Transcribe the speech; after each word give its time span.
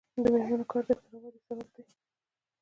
د 0.23 0.23
میرمنو 0.33 0.65
کار 0.71 0.83
د 0.87 0.89
اختراع 0.95 1.19
ودې 1.23 1.39
سبب 1.47 1.67
دی. 1.75 1.83